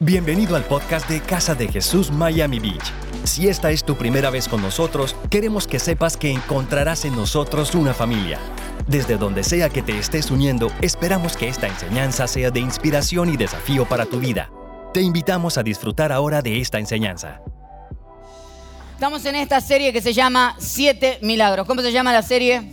[0.00, 2.92] Bienvenido al podcast de Casa de Jesús Miami Beach.
[3.24, 7.74] Si esta es tu primera vez con nosotros, queremos que sepas que encontrarás en nosotros
[7.74, 8.38] una familia.
[8.86, 13.36] Desde donde sea que te estés uniendo, esperamos que esta enseñanza sea de inspiración y
[13.36, 14.52] desafío para tu vida.
[14.94, 17.40] Te invitamos a disfrutar ahora de esta enseñanza.
[18.94, 21.66] Estamos en esta serie que se llama Siete Milagros.
[21.66, 22.70] ¿Cómo se llama la serie?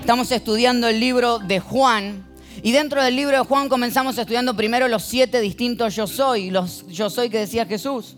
[0.00, 2.31] Estamos estudiando el libro de Juan.
[2.60, 6.86] Y dentro del libro de Juan comenzamos estudiando primero los siete distintos yo soy, los
[6.88, 8.16] yo soy que decía Jesús.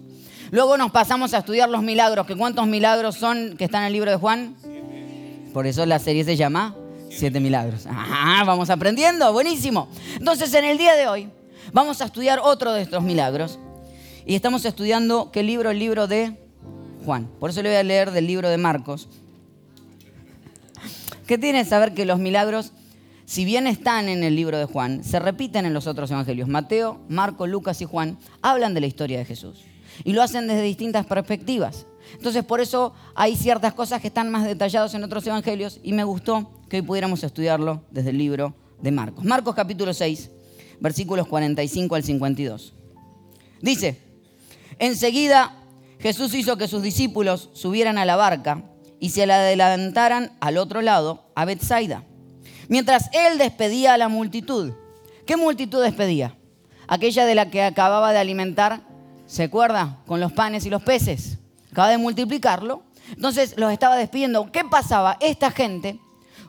[0.51, 3.93] Luego nos pasamos a estudiar los milagros, que cuántos milagros son que están en el
[3.93, 4.57] libro de Juan.
[5.53, 6.75] Por eso la serie se llama
[7.11, 7.87] Siete Milagros.
[8.27, 9.89] Ah, vamos aprendiendo, buenísimo.
[10.19, 11.29] Entonces en el día de hoy
[11.73, 13.59] vamos a estudiar otro de estos milagros.
[14.27, 16.37] Y estamos estudiando qué libro, el libro de
[17.05, 17.29] Juan.
[17.39, 19.09] Por eso le voy a leer del libro de Marcos.
[21.27, 22.73] ¿Qué tiene saber que los milagros
[23.27, 26.49] si bien están en el libro de Juan, se repiten en los otros evangelios.
[26.49, 29.65] Mateo, Marco, Lucas y Juan hablan de la historia de Jesús.
[30.05, 31.87] Y lo hacen desde distintas perspectivas.
[32.13, 36.05] Entonces, por eso hay ciertas cosas que están más detalladas en otros evangelios y me
[36.05, 39.25] gustó que hoy pudiéramos estudiarlo desde el libro de Marcos.
[39.25, 40.31] Marcos capítulo 6,
[40.81, 42.75] versículos 45 al 52.
[43.63, 43.99] Dice,
[44.79, 45.57] enseguida
[45.99, 48.65] Jesús hizo que sus discípulos subieran a la barca
[49.01, 52.05] y se la adelantaran al otro lado, a Bethsaida
[52.69, 54.73] Mientras él despedía a la multitud.
[55.27, 56.37] ¿Qué multitud despedía?
[56.87, 58.83] Aquella de la que acababa de alimentar,
[59.27, 59.99] ¿se acuerda?
[60.07, 61.39] Con los panes y los peces.
[61.71, 62.83] Acaba de multiplicarlo.
[63.11, 64.51] Entonces los estaba despidiendo.
[64.53, 65.17] ¿Qué pasaba?
[65.21, 65.99] Esta gente,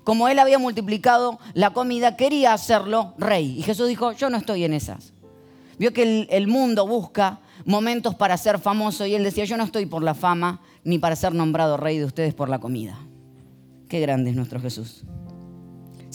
[0.04, 3.58] como él había multiplicado la comida, quería hacerlo rey.
[3.58, 5.14] Y Jesús dijo, yo no estoy en esas.
[5.78, 9.64] Vio que el, el mundo busca momentos para ser famoso y él decía, yo no
[9.64, 12.98] estoy por la fama ni para ser nombrado rey de ustedes por la comida.
[13.90, 15.04] Qué grande es nuestro Jesús.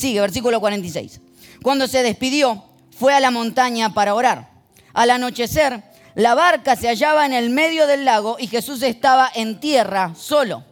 [0.01, 1.21] Sigue, versículo 46.
[1.63, 2.65] Cuando se despidió,
[2.97, 4.49] fue a la montaña para orar.
[4.95, 5.83] Al anochecer,
[6.15, 10.65] la barca se hallaba en el medio del lago y Jesús estaba en tierra solo.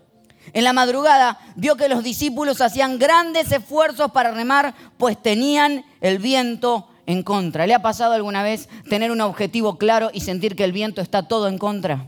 [0.54, 6.20] En la madrugada vio que los discípulos hacían grandes esfuerzos para remar, pues tenían el
[6.20, 7.66] viento en contra.
[7.66, 11.28] ¿Le ha pasado alguna vez tener un objetivo claro y sentir que el viento está
[11.28, 12.06] todo en contra?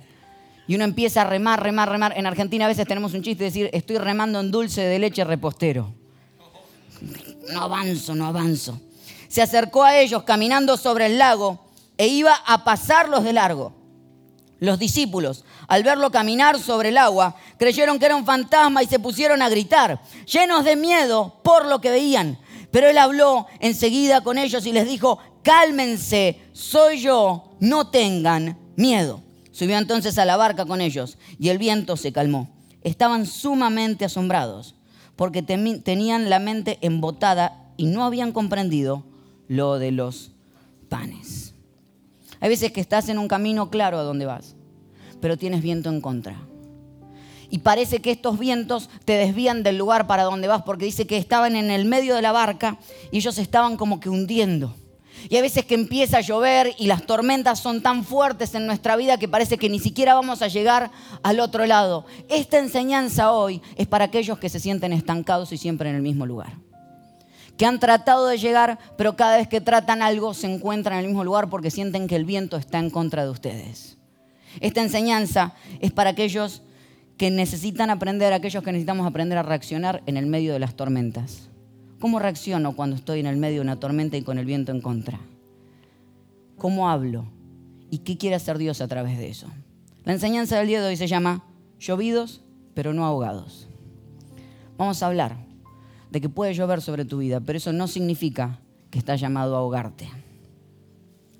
[0.67, 2.15] Y uno empieza a remar, remar, remar.
[2.17, 5.23] En Argentina a veces tenemos un chiste de decir, estoy remando en dulce de leche
[5.25, 6.00] repostero
[7.49, 8.81] no avanzo, no avanzo.
[9.29, 13.73] Se acercó a ellos caminando sobre el lago e iba a pasarlos de largo.
[14.59, 18.99] Los discípulos, al verlo caminar sobre el agua, creyeron que era un fantasma y se
[18.99, 22.39] pusieron a gritar, llenos de miedo por lo que veían.
[22.71, 29.23] Pero él habló enseguida con ellos y les dijo, cálmense, soy yo, no tengan miedo.
[29.51, 32.51] Subió entonces a la barca con ellos y el viento se calmó.
[32.83, 34.75] Estaban sumamente asombrados
[35.21, 39.05] porque tenían la mente embotada y no habían comprendido
[39.49, 40.33] lo de los
[40.89, 41.53] panes.
[42.41, 44.57] Hay veces que estás en un camino claro a donde vas,
[45.21, 46.41] pero tienes viento en contra.
[47.51, 51.19] Y parece que estos vientos te desvían del lugar para donde vas, porque dice que
[51.19, 52.79] estaban en el medio de la barca
[53.13, 54.75] y ellos estaban como que hundiendo.
[55.29, 58.97] Y hay veces que empieza a llover y las tormentas son tan fuertes en nuestra
[58.97, 60.91] vida que parece que ni siquiera vamos a llegar
[61.23, 62.07] al otro lado.
[62.29, 66.27] Esta enseñanza hoy es para aquellos que se sienten estancados y siempre en el mismo
[66.27, 66.55] lugar.
[67.57, 71.07] Que han tratado de llegar, pero cada vez que tratan algo se encuentran en el
[71.09, 73.99] mismo lugar porque sienten que el viento está en contra de ustedes.
[74.61, 76.63] Esta enseñanza es para aquellos
[77.19, 81.50] que necesitan aprender, aquellos que necesitamos aprender a reaccionar en el medio de las tormentas.
[82.01, 84.81] ¿Cómo reacciono cuando estoy en el medio de una tormenta y con el viento en
[84.81, 85.21] contra?
[86.57, 87.27] ¿Cómo hablo?
[87.91, 89.49] ¿Y qué quiere hacer Dios a través de eso?
[90.05, 91.45] La enseñanza del día de hoy se llama
[91.79, 92.41] llovidos,
[92.73, 93.69] pero no ahogados.
[94.79, 95.37] Vamos a hablar
[96.11, 99.59] de que puede llover sobre tu vida, pero eso no significa que estás llamado a
[99.59, 100.09] ahogarte.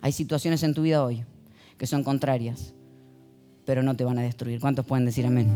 [0.03, 1.25] Hay situaciones en tu vida hoy
[1.79, 2.75] que son contrarias,
[3.65, 4.61] pero no te van a destruir.
[4.61, 5.49] ¿Cuántos pueden decir amén?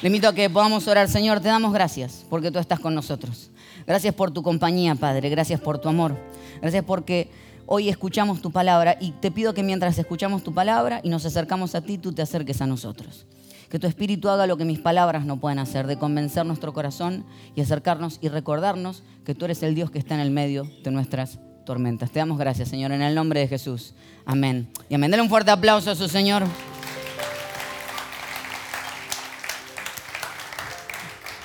[0.00, 1.08] Le invito a que podamos orar.
[1.08, 3.50] Señor, te damos gracias porque tú estás con nosotros.
[3.84, 5.28] Gracias por tu compañía, Padre.
[5.28, 6.16] Gracias por tu amor.
[6.62, 7.30] Gracias porque
[7.66, 11.74] hoy escuchamos tu palabra y te pido que mientras escuchamos tu palabra y nos acercamos
[11.74, 13.26] a ti, tú te acerques a nosotros.
[13.70, 17.24] Que tu espíritu haga lo que mis palabras no pueden hacer, de convencer nuestro corazón
[17.56, 20.92] y acercarnos y recordarnos que tú eres el Dios que está en el medio de
[20.92, 22.12] nuestras tormentas.
[22.12, 23.94] Te damos gracias, Señor, en el nombre de Jesús.
[24.24, 24.68] Amén.
[24.88, 25.10] Y amén.
[25.10, 26.44] Dale un fuerte aplauso a su Señor.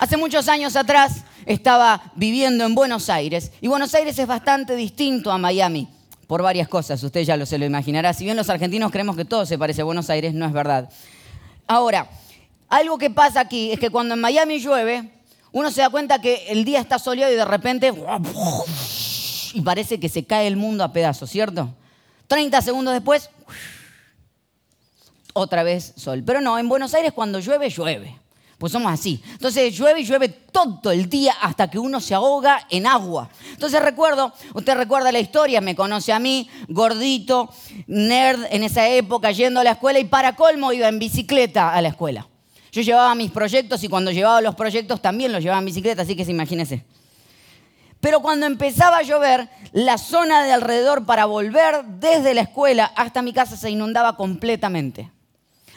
[0.03, 5.31] Hace muchos años atrás estaba viviendo en Buenos Aires y Buenos Aires es bastante distinto
[5.31, 5.87] a Miami
[6.27, 8.11] por varias cosas, usted ya lo se lo imaginará.
[8.11, 10.89] Si bien los argentinos creemos que todo se parece a Buenos Aires, no es verdad.
[11.67, 12.09] Ahora,
[12.67, 15.09] algo que pasa aquí es que cuando en Miami llueve,
[15.53, 17.93] uno se da cuenta que el día está soleado y de repente
[19.53, 21.73] y parece que se cae el mundo a pedazos, ¿cierto?
[22.27, 23.29] 30 segundos después,
[25.31, 26.23] otra vez sol.
[26.25, 28.22] Pero no, en Buenos Aires cuando llueve, llueve.
[28.63, 29.21] Pues somos así.
[29.33, 33.29] Entonces llueve y llueve todo el día hasta que uno se ahoga en agua.
[33.51, 37.49] Entonces recuerdo, usted recuerda la historia, me conoce a mí, gordito,
[37.87, 41.81] nerd en esa época, yendo a la escuela y para colmo iba en bicicleta a
[41.81, 42.25] la escuela.
[42.71, 46.15] Yo llevaba mis proyectos y cuando llevaba los proyectos también los llevaba en bicicleta, así
[46.15, 46.85] que se imagínese.
[47.99, 53.21] Pero cuando empezaba a llover, la zona de alrededor para volver desde la escuela hasta
[53.23, 55.11] mi casa se inundaba completamente.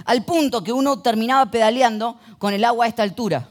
[0.06, 3.48] Al punto que uno terminaba pedaleando con el agua a esta altura.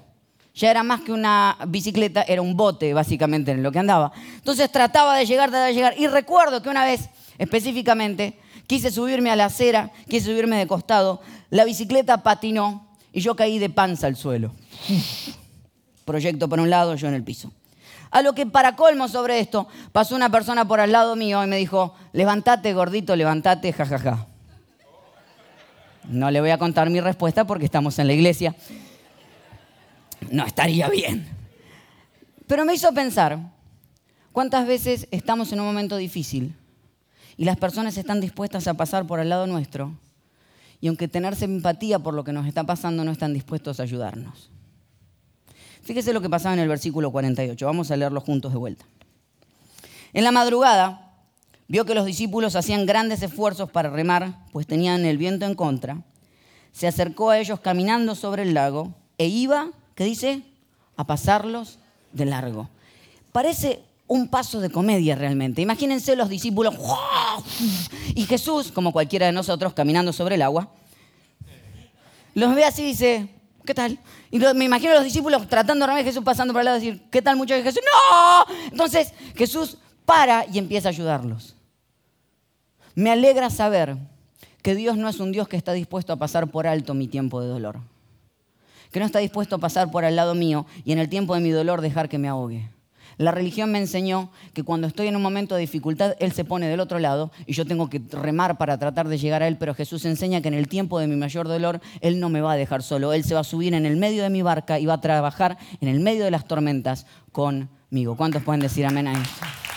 [0.53, 4.13] Ya era más que una bicicleta, era un bote básicamente en lo que andaba.
[4.35, 5.95] Entonces trataba de llegar, de llegar.
[5.97, 11.21] Y recuerdo que una vez, específicamente, quise subirme a la acera, quise subirme de costado,
[11.49, 14.53] la bicicleta patinó y yo caí de panza al suelo.
[16.05, 17.51] Proyecto por un lado, yo en el piso.
[18.11, 21.47] A lo que para colmo sobre esto, pasó una persona por al lado mío y
[21.47, 24.27] me dijo, levántate gordito, levántate, jajaja.
[26.09, 28.55] No le voy a contar mi respuesta porque estamos en la iglesia.
[30.31, 31.27] No estaría bien.
[32.47, 33.39] Pero me hizo pensar,
[34.31, 36.55] ¿cuántas veces estamos en un momento difícil
[37.37, 39.93] y las personas están dispuestas a pasar por al lado nuestro
[40.79, 44.51] y aunque tener simpatía por lo que nos está pasando no están dispuestos a ayudarnos?
[45.81, 47.65] Fíjese lo que pasaba en el versículo 48.
[47.65, 48.85] Vamos a leerlo juntos de vuelta.
[50.13, 51.04] En la madrugada
[51.67, 56.01] vio que los discípulos hacían grandes esfuerzos para remar, pues tenían el viento en contra.
[56.71, 60.41] Se acercó a ellos caminando sobre el lago e iba, ¿qué dice?
[60.97, 61.79] A pasarlos
[62.11, 62.69] de largo.
[63.31, 65.61] Parece un paso de comedia realmente.
[65.61, 66.75] Imagínense los discípulos
[68.13, 70.69] y Jesús, como cualquiera de nosotros, caminando sobre el agua.
[72.33, 73.29] Los ve así y dice,
[73.65, 73.97] ¿qué tal?
[74.29, 76.81] Y me imagino a los discípulos tratando de remar Jesús pasando por el lado y
[76.81, 77.63] decir, ¿qué tal muchachos?
[77.63, 78.55] Jesús, ¡no!
[78.71, 81.54] Entonces Jesús para y empieza a ayudarlos.
[82.95, 83.97] Me alegra saber
[84.61, 87.41] que Dios no es un Dios que está dispuesto a pasar por alto mi tiempo
[87.41, 87.81] de dolor.
[88.91, 91.41] Que no está dispuesto a pasar por al lado mío y en el tiempo de
[91.41, 92.69] mi dolor dejar que me ahogue.
[93.17, 96.67] La religión me enseñó que cuando estoy en un momento de dificultad, Él se pone
[96.67, 99.73] del otro lado y yo tengo que remar para tratar de llegar a Él, pero
[99.73, 102.57] Jesús enseña que en el tiempo de mi mayor dolor, Él no me va a
[102.57, 103.13] dejar solo.
[103.13, 105.57] Él se va a subir en el medio de mi barca y va a trabajar
[105.81, 108.15] en el medio de las tormentas conmigo.
[108.15, 109.74] ¿Cuántos pueden decir amén a eso?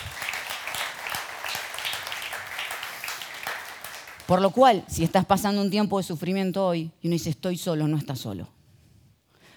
[4.29, 7.57] Por lo cual, si estás pasando un tiempo de sufrimiento hoy y uno dice estoy
[7.57, 8.47] solo, no estás solo.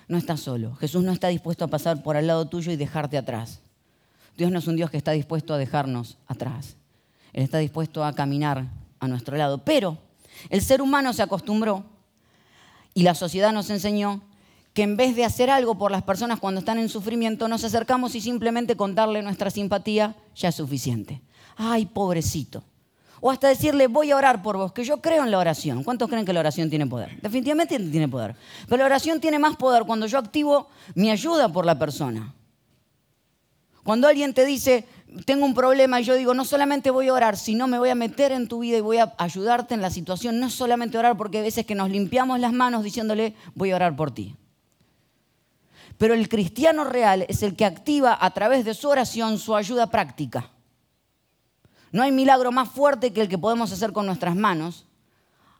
[0.08, 0.74] No estás solo.
[0.76, 3.60] Jesús no está dispuesto a pasar por al lado tuyo y dejarte atrás.
[4.34, 6.76] Dios no es un Dios que está dispuesto a dejarnos atrás.
[7.34, 8.64] Él está dispuesto a caminar
[8.98, 9.58] a nuestro lado.
[9.58, 9.98] Pero
[10.48, 11.84] el ser humano se acostumbró
[12.94, 14.22] y la sociedad nos enseñó
[14.72, 18.14] que en vez de hacer algo por las personas cuando están en sufrimiento, nos acercamos
[18.14, 21.20] y simplemente contarle nuestra simpatía ya es suficiente.
[21.58, 22.64] Ay, pobrecito.
[23.24, 25.84] O hasta decirle, voy a orar por vos, que yo creo en la oración.
[25.84, 27.20] ¿Cuántos creen que la oración tiene poder?
[27.22, 28.34] Definitivamente tiene poder.
[28.68, 30.66] Pero la oración tiene más poder cuando yo activo
[30.96, 32.34] mi ayuda por la persona.
[33.84, 34.86] Cuando alguien te dice,
[35.24, 37.94] tengo un problema y yo digo, no solamente voy a orar, sino me voy a
[37.94, 40.40] meter en tu vida y voy a ayudarte en la situación.
[40.40, 43.94] No solamente orar, porque hay veces que nos limpiamos las manos diciéndole, voy a orar
[43.94, 44.34] por ti.
[45.96, 49.86] Pero el cristiano real es el que activa a través de su oración su ayuda
[49.86, 50.50] práctica.
[51.92, 54.86] No hay milagro más fuerte que el que podemos hacer con nuestras manos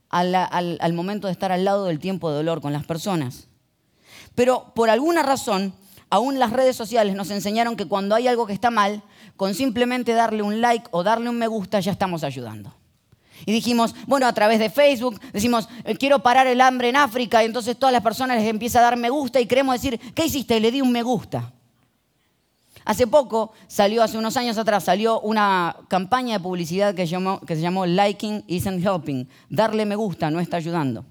[0.08, 3.48] al, momento de estar al lado del tiempo de dolor con las personas.
[4.34, 5.74] Pero por alguna razón,
[6.10, 9.02] aún las redes sociales nos enseñaron que cuando hay algo que está mal,
[9.36, 12.74] con simplemente darle un like o darle un me gusta ya estamos ayudando.
[13.44, 17.42] Y dijimos, bueno, a través de Facebook, decimos, eh, quiero parar el hambre en África,
[17.42, 20.26] y entonces todas las personas les empieza a dar me gusta y queremos decir, ¿qué
[20.26, 20.60] hiciste?
[20.60, 21.52] Le di un me gusta.
[22.84, 27.04] Hace poco salió, hace unos años atrás, salió una campaña de publicidad que,
[27.46, 29.28] que se llamó Liking Isn't Helping.
[29.48, 31.04] Darle me gusta no está ayudando.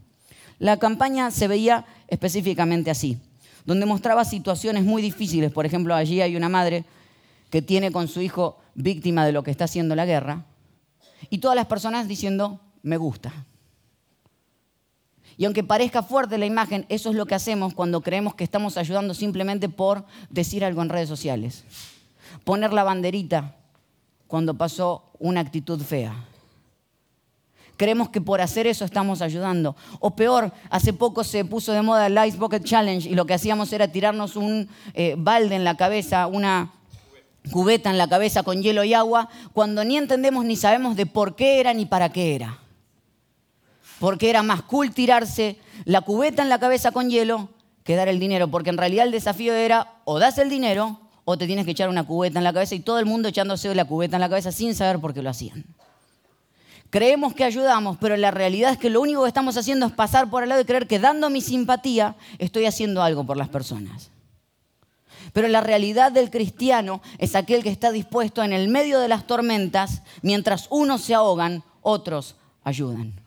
[0.60, 3.20] La campaña se veía específicamente así
[3.66, 5.52] donde mostraba situaciones muy difíciles.
[5.52, 6.86] Por ejemplo, allí hay una madre
[7.50, 10.46] que tiene con su hijo víctima de lo que está haciendo la guerra,
[11.30, 13.46] y todas las personas diciendo, me gusta.
[15.42, 18.78] Y aunque parezca fuerte la imagen, eso es lo que hacemos cuando creemos que estamos
[18.78, 21.64] ayudando simplemente por decir algo en redes sociales.
[22.44, 23.56] Poner la banderita
[24.28, 26.14] cuando pasó una actitud fea.
[27.76, 29.76] Creemos que por hacer eso estamos ayudando.
[30.00, 33.34] O peor, hace poco se puso de moda el Ice Bucket Challenge y lo que
[33.34, 36.72] hacíamos era tirarnos un eh, balde en la cabeza, una
[37.52, 41.36] cubeta en la cabeza con hielo y agua, cuando ni entendemos ni sabemos de por
[41.36, 42.60] qué era ni para qué era.
[44.02, 47.50] Porque era más cool tirarse la cubeta en la cabeza con hielo
[47.84, 51.38] que dar el dinero, porque en realidad el desafío era o das el dinero o
[51.38, 53.86] te tienes que echar una cubeta en la cabeza y todo el mundo echándose la
[53.86, 55.66] cubeta en la cabeza sin saber por qué lo hacían.
[56.90, 60.32] Creemos que ayudamos, pero la realidad es que lo único que estamos haciendo es pasar
[60.32, 64.10] por el lado y creer que dando mi simpatía estoy haciendo algo por las personas.
[65.32, 69.28] Pero la realidad del cristiano es aquel que está dispuesto en el medio de las
[69.28, 73.21] tormentas, mientras unos se ahogan, otros ayudan.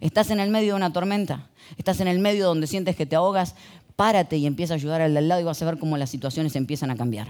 [0.00, 3.16] Estás en el medio de una tormenta, estás en el medio donde sientes que te
[3.16, 3.54] ahogas,
[3.96, 6.10] párate y empieza a ayudar al de al lado y vas a ver cómo las
[6.10, 7.28] situaciones empiezan a cambiar.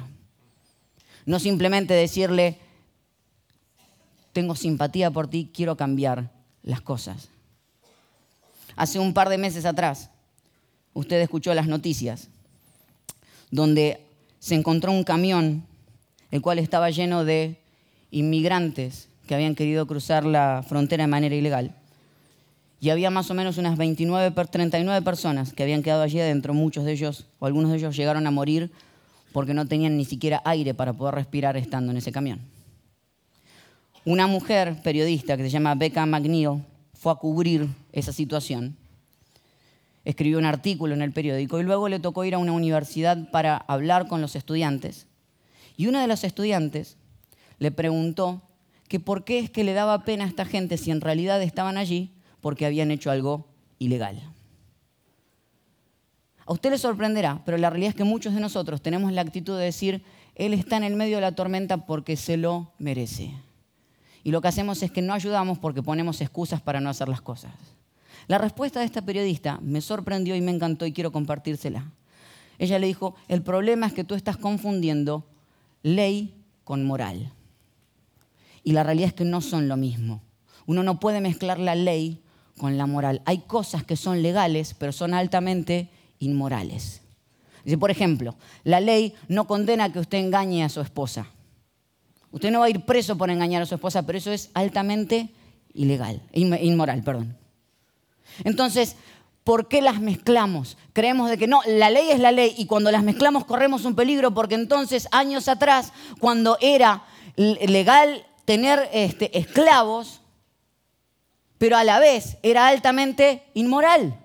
[1.25, 2.58] No simplemente decirle,
[4.32, 6.30] tengo simpatía por ti, quiero cambiar
[6.62, 7.28] las cosas.
[8.76, 10.10] Hace un par de meses atrás,
[10.92, 12.28] usted escuchó las noticias
[13.50, 14.06] donde
[14.38, 15.64] se encontró un camión,
[16.30, 17.58] el cual estaba lleno de
[18.10, 21.77] inmigrantes que habían querido cruzar la frontera de manera ilegal.
[22.80, 26.54] Y había más o menos unas 29, 39 personas que habían quedado allí adentro.
[26.54, 28.70] Muchos de ellos, o algunos de ellos, llegaron a morir
[29.32, 32.40] porque no tenían ni siquiera aire para poder respirar estando en ese camión.
[34.04, 36.62] Una mujer periodista que se llama Becca McNeil
[36.94, 38.76] fue a cubrir esa situación
[40.08, 43.58] escribió un artículo en el periódico y luego le tocó ir a una universidad para
[43.58, 45.06] hablar con los estudiantes.
[45.76, 46.97] Y uno de los estudiantes
[47.58, 48.40] le preguntó
[48.88, 51.76] que por qué es que le daba pena a esta gente si en realidad estaban
[51.76, 53.47] allí porque habían hecho algo
[53.78, 54.23] ilegal.
[56.47, 59.59] A usted le sorprenderá, pero la realidad es que muchos de nosotros tenemos la actitud
[59.59, 60.02] de decir,
[60.35, 63.35] Él está en el medio de la tormenta porque se lo merece.
[64.25, 67.21] Y lo que hacemos es que no ayudamos porque ponemos excusas para no hacer las
[67.21, 67.52] cosas.
[68.28, 71.90] La respuesta de esta periodista me sorprendió y me encantó y quiero compartírsela.
[72.59, 75.25] Ella le dijo, el problema es que tú estás confundiendo
[75.83, 77.33] ley con moral.
[78.64, 80.23] Y la realidad es que no son lo mismo.
[80.66, 82.23] Uno no puede mezclar la ley
[82.58, 83.22] con la moral.
[83.24, 87.00] Hay cosas que son legales, pero son altamente inmorales.
[87.80, 91.26] Por ejemplo, la ley no condena que usted engañe a su esposa.
[92.30, 95.30] Usted no va a ir preso por engañar a su esposa, pero eso es altamente
[95.72, 97.36] ilegal, inmoral, perdón.
[98.44, 98.96] Entonces,
[99.44, 100.76] ¿por qué las mezclamos?
[100.92, 103.94] Creemos de que no, la ley es la ley y cuando las mezclamos corremos un
[103.94, 107.04] peligro porque entonces años atrás, cuando era
[107.36, 110.20] legal tener este, esclavos,
[111.58, 114.18] pero a la vez era altamente inmoral.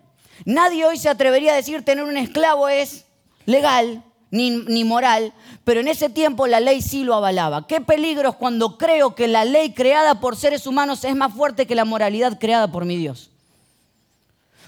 [0.45, 3.05] Nadie hoy se atrevería a decir tener un esclavo es
[3.45, 7.67] legal ni, ni, moral, pero en ese tiempo la ley sí lo avalaba.
[7.67, 11.75] Qué peligros cuando creo que la ley creada por seres humanos es más fuerte que
[11.75, 13.29] la moralidad creada por mi Dios.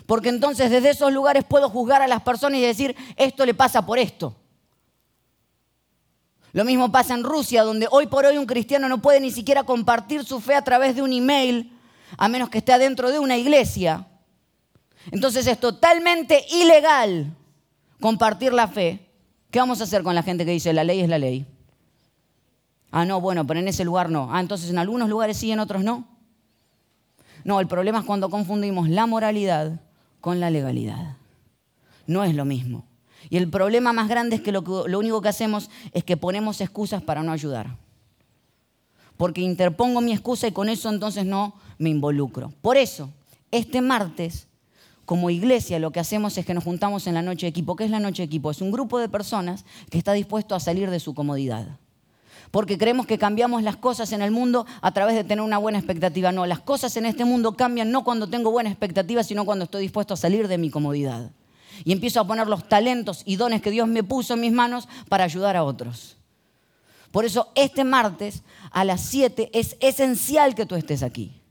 [0.05, 3.85] Porque entonces desde esos lugares puedo juzgar a las personas y decir, esto le pasa
[3.85, 4.35] por esto.
[6.53, 9.63] Lo mismo pasa en Rusia, donde hoy por hoy un cristiano no puede ni siquiera
[9.63, 11.74] compartir su fe a través de un email,
[12.17, 14.07] a menos que esté adentro de una iglesia.
[15.11, 17.33] Entonces es totalmente ilegal
[17.99, 19.09] compartir la fe.
[19.51, 21.45] ¿Qué vamos a hacer con la gente que dice la ley es la ley?
[22.91, 24.29] Ah, no, bueno, pero en ese lugar no.
[24.31, 26.07] Ah, entonces en algunos lugares sí, en otros no.
[27.43, 29.79] No, el problema es cuando confundimos la moralidad
[30.19, 31.17] con la legalidad.
[32.07, 32.85] No es lo mismo.
[33.29, 37.01] Y el problema más grande es que lo, único que hacemos es que ponemos excusas
[37.01, 37.77] para no ayudar.
[39.17, 42.51] Porque interpongo mi excusa y con eso entonces no me involucro.
[42.61, 43.09] Por eso,
[43.51, 44.47] este martes,
[45.05, 47.75] como iglesia, lo que hacemos es que nos juntamos en la noche de equipo.
[47.75, 48.51] ¿Qué es la noche de equipo?
[48.51, 51.79] Es un grupo de personas que está dispuesto a salir de su comodidad
[52.51, 55.77] porque creemos que cambiamos las cosas en el mundo a través de tener una buena
[55.77, 56.31] expectativa.
[56.31, 59.81] No, las cosas en este mundo cambian no cuando tengo buena expectativa, sino cuando estoy
[59.81, 61.31] dispuesto a salir de mi comodidad.
[61.83, 64.87] Y empiezo a poner los talentos y dones que Dios me puso en mis manos
[65.09, 66.14] para ayudar a otros.
[67.15, 71.41] Por eso este martes a las 7 es esencial que tú estés aquí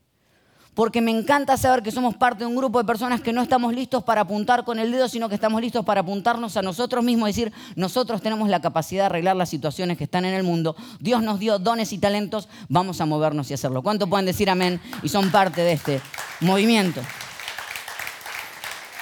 [0.75, 3.73] porque me encanta saber que somos parte de un grupo de personas que no estamos
[3.73, 7.29] listos para apuntar con el dedo, sino que estamos listos para apuntarnos a nosotros mismos,
[7.29, 11.23] decir, nosotros tenemos la capacidad de arreglar las situaciones que están en el mundo, Dios
[11.23, 13.83] nos dio dones y talentos, vamos a movernos y hacerlo.
[13.83, 14.83] ¿Cuánto pueden decir amén?
[15.03, 16.03] Y son parte de este
[16.41, 17.01] movimiento.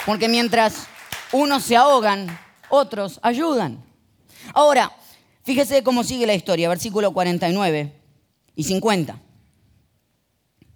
[0.07, 0.87] Porque mientras
[1.33, 2.39] unos se ahogan,
[2.69, 3.83] otros ayudan.
[4.55, 4.93] Ahora,
[5.43, 7.93] fíjese cómo sigue la historia, versículo 49
[8.57, 9.21] y 50.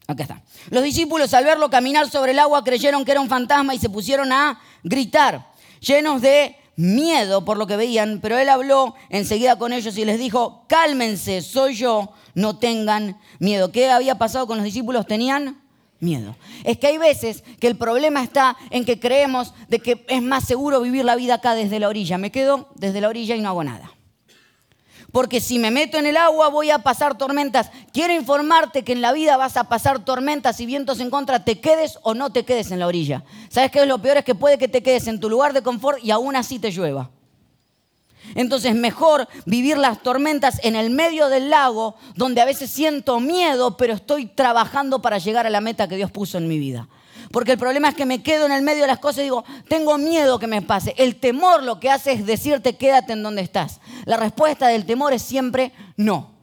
[0.08, 0.42] Acá está.
[0.70, 3.90] Los discípulos al verlo caminar sobre el agua creyeron que era un fantasma y se
[3.90, 9.72] pusieron a gritar, llenos de miedo por lo que veían, pero él habló enseguida con
[9.72, 13.72] ellos y les dijo, cálmense, soy yo, no tengan miedo.
[13.72, 15.06] ¿Qué había pasado con los discípulos?
[15.06, 15.60] Tenían
[15.98, 16.36] miedo.
[16.64, 20.44] Es que hay veces que el problema está en que creemos de que es más
[20.44, 22.18] seguro vivir la vida acá desde la orilla.
[22.18, 23.92] Me quedo desde la orilla y no hago nada.
[25.16, 27.70] Porque si me meto en el agua voy a pasar tormentas.
[27.90, 31.58] Quiero informarte que en la vida vas a pasar tormentas y vientos en contra, te
[31.58, 33.24] quedes o no te quedes en la orilla.
[33.48, 34.18] ¿Sabes qué es lo peor?
[34.18, 36.70] Es que puede que te quedes en tu lugar de confort y aún así te
[36.70, 37.08] llueva.
[38.34, 43.78] Entonces mejor vivir las tormentas en el medio del lago, donde a veces siento miedo,
[43.78, 46.88] pero estoy trabajando para llegar a la meta que Dios puso en mi vida.
[47.30, 49.44] Porque el problema es que me quedo en el medio de las cosas y digo,
[49.68, 50.94] tengo miedo que me pase.
[50.96, 53.80] El temor lo que hace es decirte, quédate en donde estás.
[54.04, 56.36] La respuesta del temor es siempre no.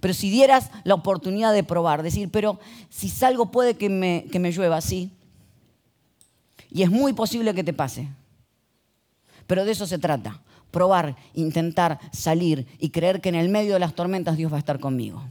[0.00, 4.38] Pero si dieras la oportunidad de probar, decir, pero si salgo puede que me, que
[4.38, 5.10] me llueva, sí.
[6.70, 8.08] Y es muy posible que te pase.
[9.46, 10.42] Pero de eso se trata.
[10.70, 14.58] Probar, intentar salir y creer que en el medio de las tormentas Dios va a
[14.58, 15.22] estar conmigo.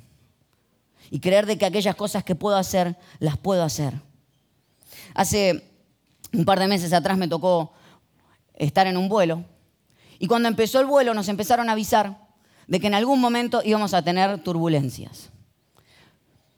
[1.12, 3.94] Y creer de que aquellas cosas que puedo hacer, las puedo hacer.
[5.14, 5.64] Hace
[6.34, 7.74] un par de meses atrás me tocó
[8.56, 9.44] estar en un vuelo
[10.20, 12.18] y cuando empezó el vuelo nos empezaron a avisar
[12.68, 15.30] de que en algún momento íbamos a tener turbulencias.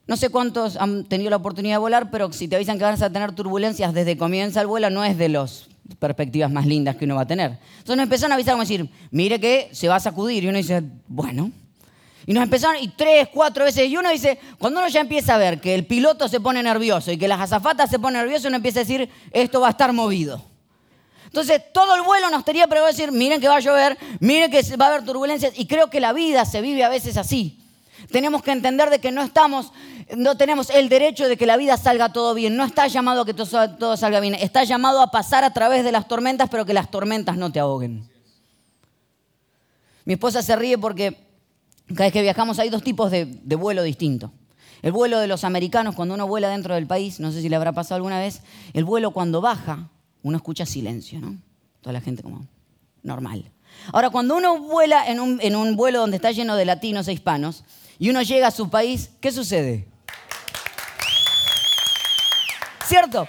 [0.06, 3.02] No sé cuántos han tenido la oportunidad de volar, pero si te avisan que vas
[3.02, 6.94] a tener turbulencias desde que comienza el vuelo, no es de las perspectivas más lindas
[6.94, 7.58] que uno va a tener.
[7.78, 10.44] Entonces nos empezaron a avisar, como decir, mire que se va a sacudir.
[10.44, 11.50] Y uno dice, bueno,
[12.26, 15.38] y nos empezaron, y tres, cuatro veces, y uno dice, cuando uno ya empieza a
[15.38, 18.56] ver que el piloto se pone nervioso y que las azafatas se ponen nerviosas, uno
[18.56, 20.42] empieza a decir, esto va a estar movido.
[21.26, 24.62] Entonces, todo el vuelo nos tenía pero decir, miren que va a llover, miren que
[24.76, 27.60] va a haber turbulencias, y creo que la vida se vive a veces así.
[28.10, 29.72] Tenemos que entender de que no estamos,
[30.16, 32.56] no tenemos el derecho de que la vida salga todo bien.
[32.56, 34.34] No está llamado a que todo, todo salga bien.
[34.34, 37.58] Está llamado a pasar a través de las tormentas, pero que las tormentas no te
[37.58, 38.08] ahoguen.
[40.04, 41.25] Mi esposa se ríe porque
[41.94, 43.24] cada vez que viajamos hay dos tipos de,
[43.56, 44.30] vuelo distintos.
[44.82, 47.56] El vuelo de los americanos cuando uno vuela dentro del país, no sé si le
[47.56, 49.88] habrá pasado alguna vez, el vuelo cuando baja,
[50.22, 51.36] uno escucha silencio, ¿no?
[51.80, 52.46] Toda la gente como
[53.02, 53.50] normal.
[53.92, 57.12] Ahora, cuando uno vuela en un, en un vuelo donde está lleno de latinos e
[57.12, 57.64] hispanos
[57.98, 59.86] y uno llega a su país, ¿qué sucede?
[62.84, 63.28] ¿Cierto?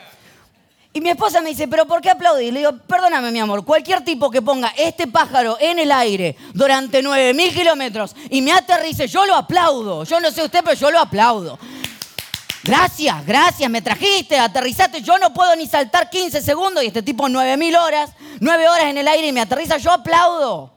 [0.94, 2.50] Y mi esposa me dice, ¿pero por qué aplaudí?
[2.50, 7.04] Le digo, perdóname, mi amor, cualquier tipo que ponga este pájaro en el aire durante
[7.04, 10.04] 9.000 kilómetros y me aterrice, yo lo aplaudo.
[10.06, 11.60] Yo no sé usted, pero yo lo aplaudo.
[12.64, 15.02] Gracias, gracias, me trajiste, aterrizaste.
[15.02, 18.10] Yo no puedo ni saltar 15 segundos y este tipo 9.000 horas,
[18.40, 20.72] 9 horas en el aire y me aterriza, yo aplaudo.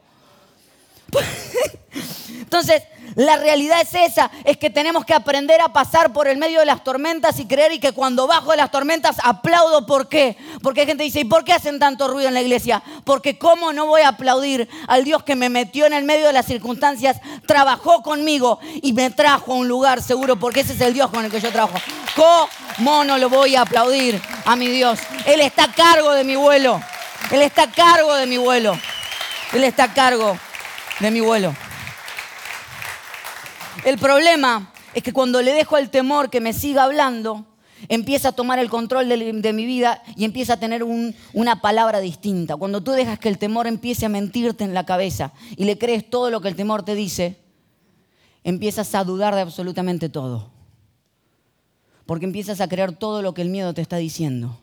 [2.38, 2.82] Entonces,
[3.14, 6.66] la realidad es esa, es que tenemos que aprender a pasar por el medio de
[6.66, 9.86] las tormentas y creer y que cuando bajo de las tormentas aplaudo.
[9.86, 10.36] ¿Por qué?
[10.62, 12.82] Porque hay gente que dice, ¿y por qué hacen tanto ruido en la iglesia?
[13.04, 16.32] Porque ¿cómo no voy a aplaudir al Dios que me metió en el medio de
[16.32, 20.36] las circunstancias, trabajó conmigo y me trajo a un lugar seguro?
[20.36, 21.78] Porque ese es el Dios con el que yo trabajo.
[22.14, 25.00] ¿Cómo no lo voy a aplaudir a mi Dios?
[25.26, 26.80] Él está a cargo de mi vuelo.
[27.30, 28.78] Él está a cargo de mi vuelo.
[29.52, 30.36] Él está a cargo
[31.00, 31.54] de mi vuelo.
[33.84, 37.46] El problema es que cuando le dejo al temor que me siga hablando,
[37.88, 42.56] empieza a tomar el control de, mi vida y empieza a tener una palabra distinta.
[42.56, 46.08] Cuando tú dejas que el temor empiece a mentirte en la cabeza y le crees
[46.08, 47.38] todo lo que el temor te dice,
[48.44, 50.50] empiezas a dudar de absolutamente todo.
[52.06, 54.58] Porque empiezas a creer todo lo que el miedo te está diciendo.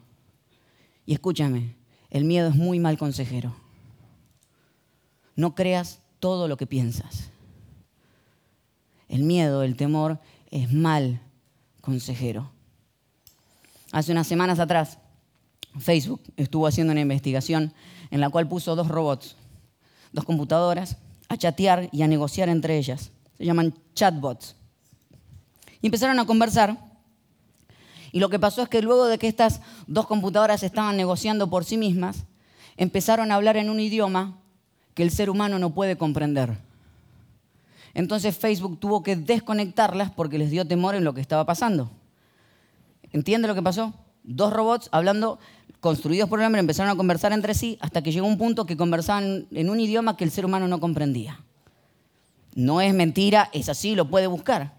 [1.06, 1.76] Y escúchame,
[2.10, 3.56] el miedo es muy mal consejero.
[5.36, 7.30] No creas todo lo que piensas.
[9.08, 10.20] El miedo, el temor
[10.52, 11.22] es mal
[11.82, 12.52] consejero.
[13.92, 14.98] Hace unas semanas atrás,
[15.80, 17.74] Facebook estuvo haciendo una investigación
[18.12, 19.36] en la cual puso dos robots,
[20.12, 20.98] dos computadoras,
[21.30, 23.12] a chatear y a negociar entre ellas.
[23.38, 24.56] Se llaman chatbots.
[25.82, 26.78] Y empezaron a conversar.
[28.12, 31.66] Y lo que pasó es que luego de que estas dos computadoras estaban negociando por
[31.66, 32.26] sí mismas,
[32.78, 34.38] empezaron a hablar en un idioma
[34.94, 36.58] que el ser humano no puede comprender.
[37.98, 41.90] Entonces Facebook tuvo que desconectarlas porque les dio temor en lo que estaba pasando.
[43.12, 43.92] ¿Entiende lo que pasó?
[44.24, 45.40] Dos robots hablando,
[45.80, 48.78] construidos por el hombre, empezaron a conversar entre sí hasta que llegó un punto que
[48.78, 51.44] conversaban en un idioma que el ser humano no comprendía.
[52.54, 54.76] No es mentira, es así, lo puede buscar.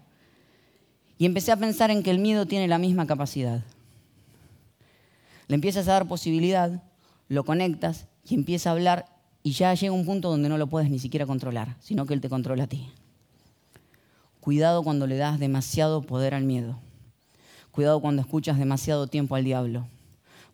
[1.17, 3.65] Y empecé a pensar en que el miedo tiene la misma capacidad.
[5.49, 6.81] Le empiezas a dar posibilidad,
[7.27, 9.07] lo conectas y empieza a hablar
[9.43, 12.21] y ya llega un punto donde no lo puedes ni siquiera controlar, sino que él
[12.21, 12.89] te controla a ti.
[14.41, 16.79] Cuidado cuando le das demasiado poder al miedo.
[17.71, 19.87] Cuidado cuando escuchas demasiado tiempo al diablo.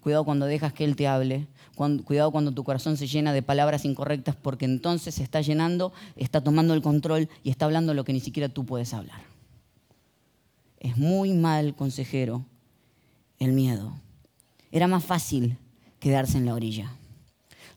[0.01, 1.47] Cuidado cuando dejas que Él te hable.
[1.75, 6.41] cuidado cuando tu corazón se llena de palabras incorrectas porque entonces se está llenando, está
[6.41, 9.21] tomando el control y está hablando lo que ni siquiera tú puedes hablar.
[10.79, 12.45] Es muy mal consejero
[13.39, 13.93] el miedo.
[14.71, 15.57] Era más fácil
[15.99, 16.91] quedarse en la orilla.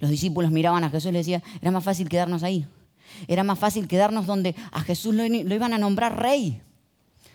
[0.01, 2.67] Los discípulos miraban a Jesús y le decían, era más fácil quedarnos ahí.
[3.27, 6.61] Era más fácil quedarnos donde a Jesús lo, iban a nombrar rey.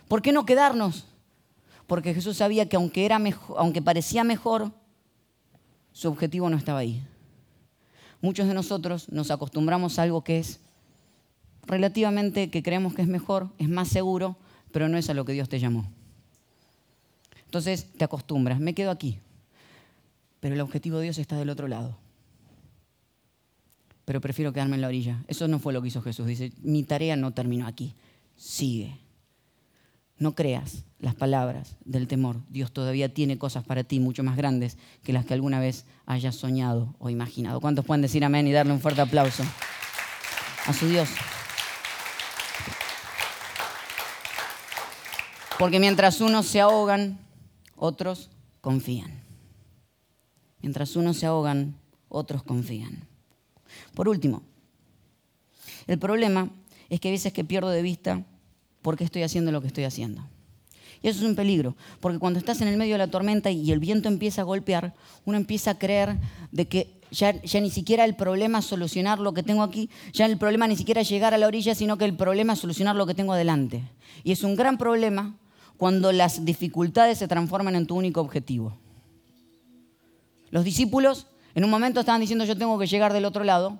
[0.07, 1.05] ¿Por qué no quedarnos?
[1.87, 3.19] Porque Jesús sabía que aunque, era
[3.57, 4.71] aunque parecía mejor,
[5.91, 7.03] su objetivo no estaba ahí.
[8.21, 10.59] Muchos de nosotros nos acostumbramos a algo que es
[11.65, 14.37] relativamente, que creemos que es mejor, es más seguro,
[14.71, 15.85] pero no es a lo que Dios te llamó.
[17.45, 19.19] Entonces te acostumbras, me quedo aquí,
[20.39, 21.97] pero el objetivo de Dios está del otro lado.
[24.05, 25.23] Pero prefiero quedarme en la orilla.
[25.27, 26.27] Eso no fue lo que hizo Jesús.
[26.27, 27.95] Dice, mi tarea no terminó aquí,
[28.35, 28.99] sigue.
[30.17, 32.37] No creas las palabras del temor.
[32.49, 36.35] Dios todavía tiene cosas para ti mucho más grandes que las que alguna vez hayas
[36.35, 37.59] soñado o imaginado.
[37.59, 39.43] ¿Cuántos pueden decir amén y darle un fuerte aplauso
[40.65, 41.09] a su Dios?
[45.59, 47.19] Porque mientras unos se ahogan,
[47.75, 48.29] otros
[48.61, 49.23] confían.
[50.61, 51.75] Mientras unos se ahogan,
[52.09, 53.07] otros confían.
[53.93, 54.43] Por último,
[55.87, 56.49] el problema
[56.89, 58.23] es que a veces que pierdo de vista
[58.81, 60.23] por qué estoy haciendo lo que estoy haciendo.
[61.01, 63.71] Y eso es un peligro, porque cuando estás en el medio de la tormenta y
[63.71, 64.93] el viento empieza a golpear,
[65.25, 66.17] uno empieza a creer
[66.51, 70.25] de que ya, ya, ni siquiera el problema es solucionar lo que tengo aquí, ya
[70.25, 72.95] el problema ni siquiera es llegar a la orilla, sino que el problema es solucionar
[72.95, 73.83] lo que tengo adelante.
[74.23, 75.35] Y es un gran problema
[75.77, 78.77] cuando las dificultades se transforman en tu único objetivo.
[80.49, 83.79] Los discípulos en un momento estaban diciendo yo tengo que llegar del otro lado,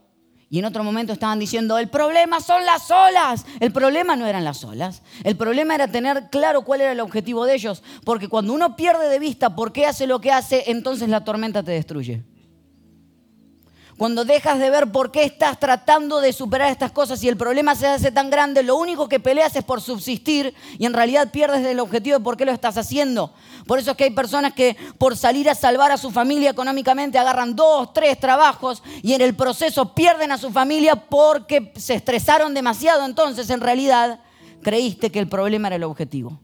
[0.53, 3.43] y en otro momento estaban diciendo, el problema son las olas.
[3.59, 5.01] El problema no eran las olas.
[5.23, 7.81] El problema era tener claro cuál era el objetivo de ellos.
[8.05, 11.63] Porque cuando uno pierde de vista por qué hace lo que hace, entonces la tormenta
[11.63, 12.21] te destruye.
[14.04, 17.74] Cuando dejas de ver por qué estás tratando de superar estas cosas y el problema
[17.74, 21.66] se hace tan grande, lo único que peleas es por subsistir y en realidad pierdes
[21.66, 23.34] el objetivo de por qué lo estás haciendo.
[23.66, 27.18] Por eso es que hay personas que por salir a salvar a su familia económicamente
[27.18, 32.54] agarran dos, tres trabajos y en el proceso pierden a su familia porque se estresaron
[32.54, 33.06] demasiado.
[33.06, 34.20] Entonces en realidad
[34.62, 36.42] creíste que el problema era el objetivo.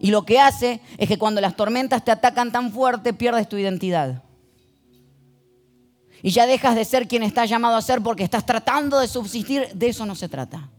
[0.00, 3.56] Y lo que hace es que cuando las tormentas te atacan tan fuerte, pierdes tu
[3.56, 4.22] identidad.
[6.22, 9.68] Y ya dejas de ser quien estás llamado a ser porque estás tratando de subsistir.
[9.74, 10.70] De eso no se trata.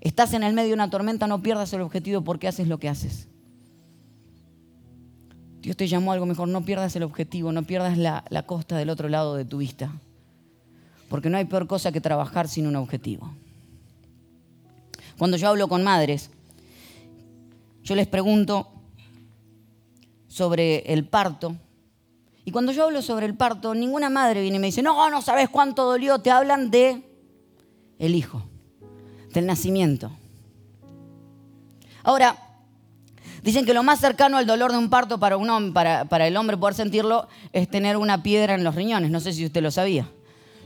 [0.00, 2.88] Estás en el medio de una tormenta, no pierdas el objetivo porque haces lo que
[2.88, 3.28] haces.
[5.60, 8.76] Dios te llamó a algo mejor, no pierdas el objetivo, no pierdas la, la costa
[8.76, 9.92] del otro lado de tu vista.
[11.08, 13.32] Porque no hay peor cosa que trabajar sin un objetivo.
[15.18, 16.30] Cuando yo hablo con madres,
[17.88, 18.68] yo les pregunto
[20.28, 21.56] sobre el parto.
[22.44, 25.22] Y cuando yo hablo sobre el parto, ninguna madre viene y me dice, no, no
[25.22, 26.18] sabes cuánto dolió.
[26.18, 27.02] Te hablan de
[27.98, 28.42] el hijo,
[29.32, 30.10] del nacimiento.
[32.02, 32.36] Ahora,
[33.42, 36.26] dicen que lo más cercano al dolor de un parto para, un hombre, para, para
[36.26, 39.10] el hombre poder sentirlo es tener una piedra en los riñones.
[39.10, 40.10] No sé si usted lo sabía.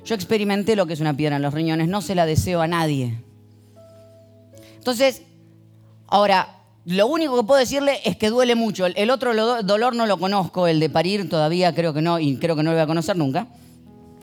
[0.04, 2.66] Yo experimenté lo que es una piedra en los riñones, no se la deseo a
[2.66, 3.22] nadie.
[4.74, 5.22] Entonces,
[6.08, 8.86] ahora, lo único que puedo decirle es que duele mucho.
[8.86, 12.56] El otro dolor no lo conozco, el de parir todavía creo que no, y creo
[12.56, 13.46] que no lo voy a conocer nunca.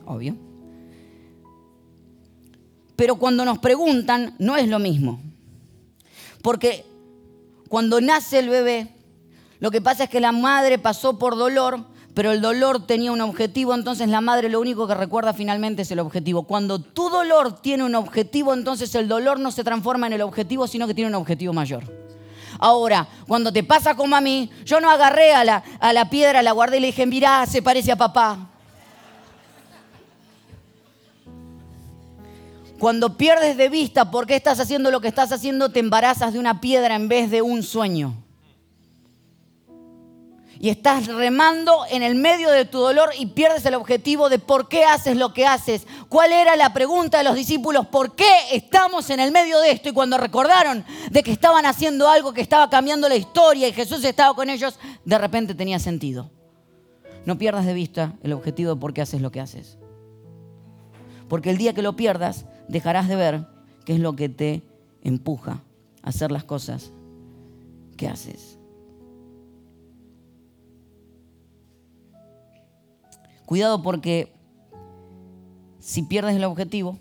[0.05, 0.35] Obvio.
[2.97, 5.21] Pero cuando nos preguntan, no es lo mismo.
[6.41, 6.85] Porque
[7.69, 8.89] cuando nace el bebé,
[9.59, 13.21] lo que pasa es que la madre pasó por dolor, pero el dolor tenía un
[13.21, 16.43] objetivo, entonces la madre lo único que recuerda finalmente es el objetivo.
[16.43, 20.67] Cuando tu dolor tiene un objetivo, entonces el dolor no se transforma en el objetivo,
[20.67, 22.08] sino que tiene un objetivo mayor.
[22.59, 26.43] Ahora, cuando te pasa como a mí, yo no agarré a la, a la piedra,
[26.43, 28.37] la guardé y le dije, mirá, se parece a papá.
[32.77, 36.39] Cuando pierdes de vista por qué estás haciendo lo que estás haciendo, te embarazas de
[36.39, 38.13] una piedra en vez de un sueño
[40.61, 44.67] y estás remando en el medio de tu dolor y pierdes el objetivo de por
[44.67, 45.87] qué haces lo que haces.
[46.09, 47.87] ¿Cuál era la pregunta de los discípulos?
[47.87, 49.87] ¿Por qué estamos en el medio de esto?
[49.87, 54.03] Y cuando recordaron de que estaban haciendo algo que estaba cambiando la historia y Jesús
[54.03, 56.29] estaba con ellos, de repente tenía sentido.
[57.25, 59.77] No pierdas de vista el objetivo de por qué haces lo que haces.
[61.29, 63.47] Porque el día que lo pierdas, dejarás de ver
[63.85, 64.63] qué es lo que te
[65.03, 65.63] empuja
[66.03, 66.91] a hacer las cosas
[67.95, 68.58] que haces.
[73.49, 74.31] Cuidado porque
[75.79, 76.99] si pierdes el objetivo,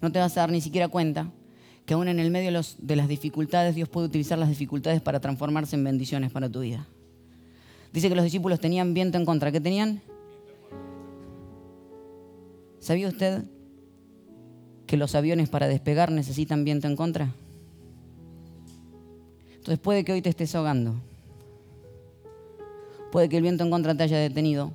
[0.00, 1.30] no te vas a dar ni siquiera cuenta
[1.84, 5.76] que aún en el medio de, las dificultades, Dios puede utilizar las dificultades para transformarse
[5.76, 6.86] en bendiciones para tu vida.
[7.92, 9.52] Dice que los discípulos tenían viento en contra.
[9.52, 10.00] ¿Qué tenían?
[12.78, 13.44] ¿Sabía usted
[14.86, 17.34] que los aviones para despegar necesitan viento en contra?
[19.56, 21.02] Entonces puede que hoy te estés ahogando
[23.14, 24.72] puede que el viento en contra te haya detenido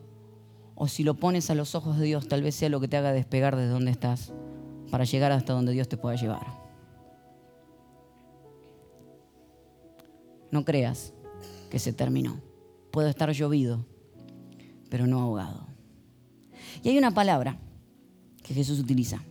[0.73, 2.95] o si lo pones a los ojos de Dios, tal vez sea lo que te
[2.95, 4.32] haga despegar de donde estás
[4.89, 6.47] para llegar hasta donde Dios te pueda llevar.
[10.52, 11.12] No creas
[11.69, 12.39] que se terminó.
[12.91, 13.86] Puedo estar llovido,
[14.89, 15.67] pero no ahogado.
[16.82, 17.60] Y hay una palabra
[18.41, 19.21] que Jesús utiliza.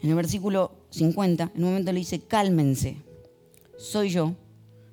[0.00, 2.96] En el versículo 50, en un momento le dice, cálmense,
[3.76, 4.32] soy yo,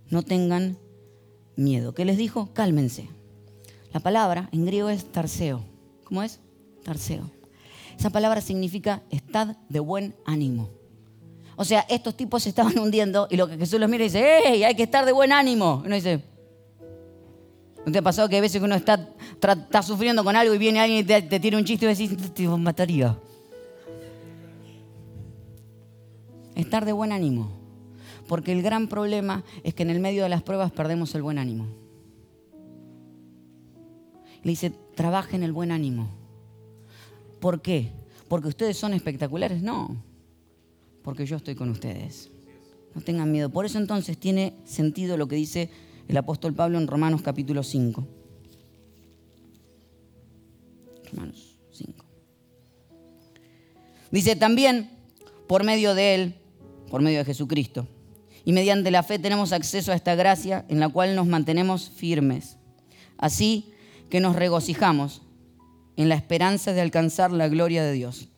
[0.10, 0.78] no tengan
[1.56, 1.94] miedo.
[1.94, 2.50] ¿Qué les dijo?
[2.54, 3.10] Cálmense.
[3.94, 5.64] La palabra en griego es tarseo.
[6.04, 6.40] ¿Cómo es?
[6.84, 7.30] Tarseo.
[7.98, 10.70] Esa palabra significa estad de buen ánimo.
[11.56, 14.40] O sea, estos tipos se estaban hundiendo y lo que Jesús los mira y dice,
[14.48, 15.84] ¡Ey, hay que estar de buen ánimo!
[15.86, 16.24] Uno dice,
[17.86, 19.08] ¿no te ha pasado que a veces que uno está,
[19.84, 23.18] sufriendo con algo y viene alguien y te, te un chiste y decís, te mataría?
[26.56, 27.61] Estar de buen ánimo.
[28.32, 31.38] Porque el gran problema es que en el medio de las pruebas perdemos el buen
[31.38, 31.68] ánimo.
[34.42, 36.08] Le dice, trabajen el buen ánimo.
[37.42, 37.92] ¿Por qué?
[38.30, 39.62] ¿Porque ustedes son espectaculares?
[39.62, 40.02] No,
[41.04, 42.32] porque yo estoy con ustedes.
[42.96, 43.50] No tengan miedo.
[43.50, 45.70] Por eso entonces tiene sentido lo que dice
[46.08, 48.08] el apóstol Pablo en Romanos capítulo 5.
[51.12, 52.06] Romanos 5.
[54.10, 54.90] Dice también,
[55.48, 56.36] por medio de Él,
[56.90, 57.90] por medio de Jesucristo,
[58.44, 62.58] y mediante la fe tenemos acceso a esta gracia en la cual nos mantenemos firmes.
[63.18, 63.74] Así
[64.10, 65.22] que nos regocijamos
[65.96, 68.30] en la esperanza de alcanzar la gloria de Dios.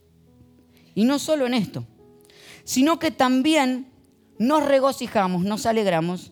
[0.96, 1.86] Y no solo en esto,
[2.63, 3.88] sino que también
[4.38, 6.32] nos regocijamos, nos alegramos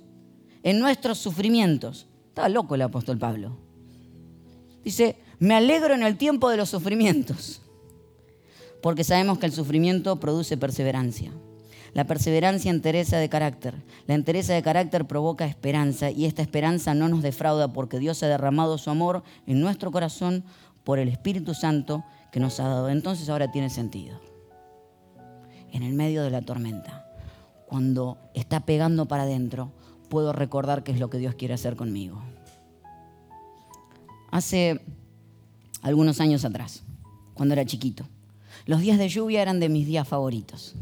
[0.64, 2.08] en nuestros sufrimientos.
[2.28, 3.58] Estaba loco el apóstol Pablo.
[4.84, 7.62] Dice, me alegro en el tiempo de los sufrimientos,
[8.82, 11.32] porque sabemos que el sufrimiento produce perseverancia.
[11.94, 13.76] La perseverancia entereza de carácter.
[14.08, 18.28] La entereza de carácter provoca esperanza y esta esperanza no nos defrauda porque Dios ha
[18.28, 20.44] derramado su amor en nuestro corazón
[20.84, 22.90] por el Espíritu Santo que nos ha dado.
[22.90, 24.20] Entonces ahora tiene sentido.
[25.74, 27.06] En el medio de la tormenta,
[27.66, 29.72] cuando está pegando para adentro,
[30.10, 32.22] puedo recordar qué es lo que Dios quiere hacer conmigo.
[34.30, 34.82] Hace
[35.82, 36.84] algunos años atrás,
[37.34, 38.06] cuando era chiquito,
[38.66, 40.76] los días de lluvia eran de mis días favoritos.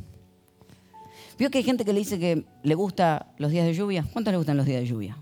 [1.39, 4.05] ¿Vio que hay gente que le dice que le gusta los días de lluvia?
[4.11, 5.17] ¿Cuántos le gustan los días de lluvia?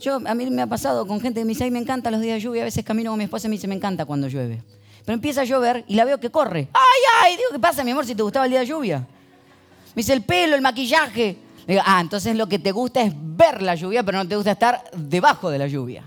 [0.00, 2.20] Yo, a mí me ha pasado con gente que me dice, ay, me encantan los
[2.20, 2.62] días de lluvia.
[2.62, 4.64] A veces camino con mi esposa y me dice, me encanta cuando llueve.
[5.04, 6.70] Pero empieza a llover y la veo que corre.
[6.72, 8.98] Ay, ay, digo, ¿qué pasa, mi amor, si te gustaba el día de lluvia?
[8.98, 11.36] Me dice, el pelo, el maquillaje.
[11.68, 14.50] Digo, ah, entonces lo que te gusta es ver la lluvia, pero no te gusta
[14.50, 16.02] estar debajo de la lluvia.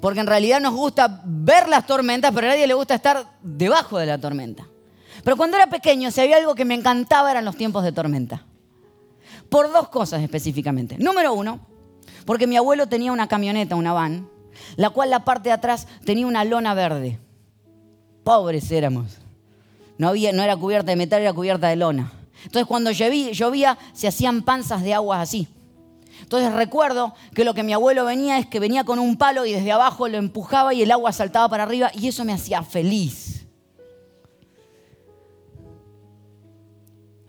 [0.00, 3.98] Porque en realidad nos gusta ver las tormentas, pero a nadie le gusta estar debajo
[3.98, 4.64] de la tormenta.
[5.24, 8.44] Pero cuando era pequeño, si había algo que me encantaba eran los tiempos de tormenta.
[9.48, 10.96] Por dos cosas específicamente.
[10.98, 11.60] Número uno,
[12.26, 14.28] porque mi abuelo tenía una camioneta, una van,
[14.76, 17.18] la cual la parte de atrás tenía una lona verde.
[18.22, 19.18] Pobres éramos.
[19.96, 22.12] No, había, no era cubierta de metal, era cubierta de lona.
[22.44, 25.48] Entonces cuando llovía, llovía se hacían panzas de aguas así.
[26.20, 29.52] Entonces recuerdo que lo que mi abuelo venía es que venía con un palo y
[29.52, 33.33] desde abajo lo empujaba y el agua saltaba para arriba y eso me hacía feliz.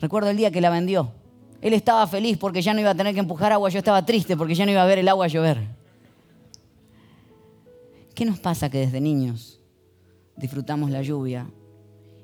[0.05, 1.13] Recuerdo el día que la vendió.
[1.61, 4.37] Él estaba feliz porque ya no iba a tener que empujar agua, yo estaba triste
[4.37, 5.67] porque ya no iba a ver el agua llover.
[8.13, 9.59] ¿Qué nos pasa que desde niños
[10.37, 11.49] disfrutamos la lluvia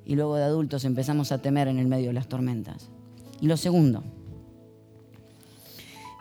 [0.05, 2.91] y luego de adultos empezamos a temer en el medio de las tormentas?
[3.39, 4.03] Y lo segundo,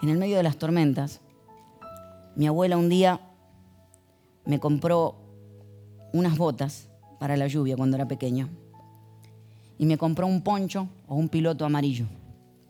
[0.00, 1.20] en el medio de las tormentas,
[2.36, 3.20] mi abuela un día
[4.46, 5.16] me compró
[6.14, 8.48] unas botas para la lluvia cuando era pequeño
[9.80, 12.04] y me compró un poncho o un piloto amarillo.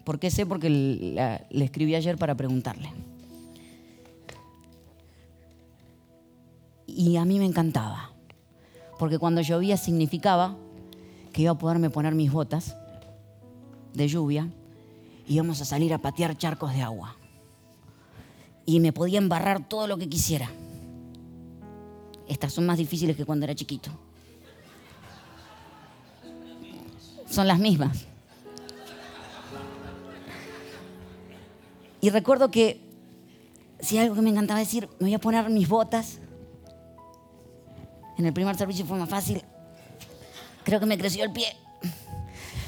[0.04, 0.46] ¿Por qué sé?
[0.46, 2.88] Porque le escribí ayer para preguntarle.
[6.86, 8.12] Y a mí me encantaba,
[8.96, 10.56] porque cuando llovía significaba
[11.32, 12.76] que iba a poderme poner mis botas
[13.92, 14.48] de lluvia
[15.26, 17.16] y íbamos a salir a patear charcos de agua.
[18.66, 20.48] Y me podía embarrar todo lo que quisiera.
[22.28, 23.90] Estas son más difíciles que cuando era chiquito.
[27.30, 28.06] Son las mismas.
[32.00, 32.80] Y recuerdo que
[33.80, 36.18] si algo que me encantaba decir, me voy a poner mis botas.
[38.18, 39.42] En el primer servicio fue más fácil.
[40.64, 41.56] Creo que me creció el pie.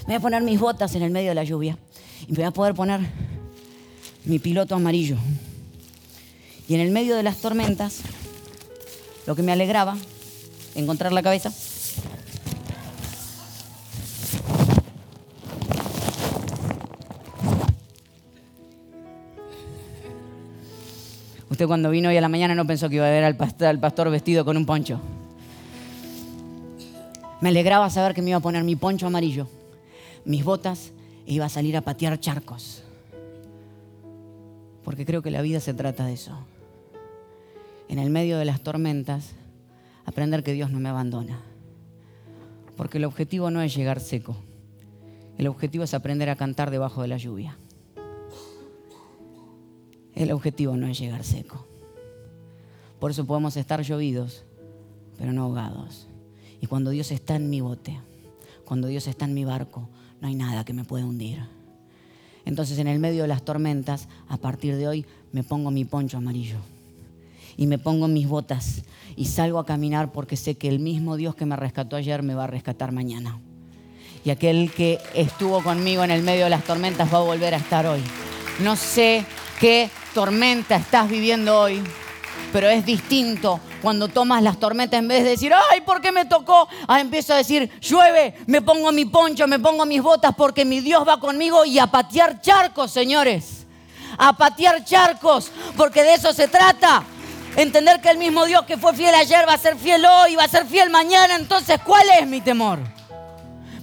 [0.07, 1.77] Me voy a poner mis botas en el medio de la lluvia.
[2.27, 3.01] Y me voy a poder poner
[4.25, 5.16] mi piloto amarillo.
[6.68, 8.01] Y en el medio de las tormentas,
[9.27, 9.96] lo que me alegraba,
[10.75, 11.53] encontrar la cabeza,
[21.52, 23.68] Usted cuando vino hoy a la mañana no pensó que iba a ver al pastor,
[23.68, 24.98] al pastor vestido con un poncho.
[27.42, 29.46] Me alegraba saber que me iba a poner mi poncho amarillo,
[30.24, 30.92] mis botas
[31.26, 32.82] e iba a salir a patear charcos.
[34.82, 36.32] Porque creo que la vida se trata de eso.
[37.90, 39.32] En el medio de las tormentas,
[40.06, 41.38] aprender que Dios no me abandona.
[42.78, 44.38] Porque el objetivo no es llegar seco.
[45.36, 47.58] El objetivo es aprender a cantar debajo de la lluvia.
[50.14, 51.66] El objetivo no es llegar seco.
[52.98, 54.44] Por eso podemos estar llovidos,
[55.18, 56.07] pero no ahogados.
[56.61, 57.98] Y cuando Dios está en mi bote,
[58.64, 59.88] cuando Dios está en mi barco,
[60.20, 61.40] no hay nada que me pueda hundir.
[62.44, 66.18] Entonces en el medio de las tormentas, a partir de hoy, me pongo mi poncho
[66.18, 66.59] amarillo
[67.57, 68.83] y me pongo mis botas
[69.16, 72.35] y salgo a caminar porque sé que el mismo Dios que me rescató ayer me
[72.35, 73.40] va a rescatar mañana.
[74.25, 77.59] Y aquel que estuvo conmigo en el medio de las tormentas va a volver a
[77.59, 78.01] estar hoy.
[78.62, 79.27] No sé
[79.59, 81.83] qué tormenta estás viviendo hoy,
[82.53, 86.25] pero es distinto cuando tomas las tormentas en vez de decir, ay, ¿por qué me
[86.25, 86.68] tocó?
[86.87, 90.81] Ah, empiezo a decir, llueve, me pongo mi poncho, me pongo mis botas porque mi
[90.81, 93.66] Dios va conmigo y a patear charcos, señores.
[94.18, 97.03] A patear charcos, porque de eso se trata.
[97.57, 100.44] Entender que el mismo Dios que fue fiel ayer va a ser fiel hoy, va
[100.44, 101.37] a ser fiel mañana.
[101.37, 102.79] Entonces, ¿cuál es mi temor?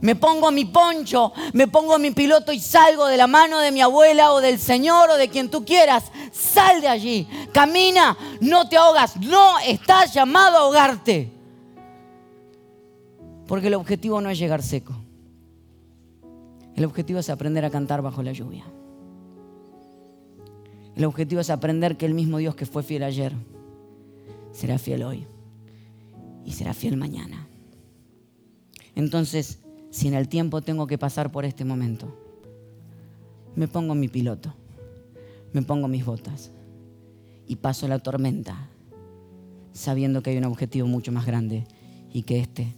[0.01, 3.81] Me pongo mi poncho, me pongo mi piloto y salgo de la mano de mi
[3.81, 6.11] abuela o del Señor o de quien tú quieras.
[6.31, 11.31] Sal de allí, camina, no te ahogas, no estás llamado a ahogarte.
[13.47, 14.93] Porque el objetivo no es llegar seco.
[16.75, 18.65] El objetivo es aprender a cantar bajo la lluvia.
[20.95, 23.33] El objetivo es aprender que el mismo Dios que fue fiel ayer
[24.51, 25.27] será fiel hoy
[26.45, 27.47] y será fiel mañana.
[28.95, 29.59] Entonces,
[29.91, 32.13] si en el tiempo tengo que pasar por este momento?
[33.55, 34.53] Me pongo mi piloto,
[35.53, 36.51] me pongo mis botas
[37.47, 38.69] y paso la tormenta
[39.73, 41.65] sabiendo que hay un objetivo mucho más grande
[42.13, 42.75] y que este